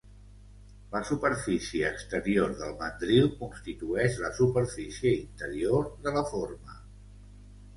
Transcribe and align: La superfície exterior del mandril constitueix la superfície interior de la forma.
La 0.93 1.01
superfície 1.09 1.83
exterior 1.97 2.55
del 2.61 2.73
mandril 2.79 3.29
constitueix 3.43 4.17
la 4.25 4.33
superfície 4.41 5.13
interior 5.21 5.89
de 6.07 6.15
la 6.21 6.25
forma. 6.33 6.81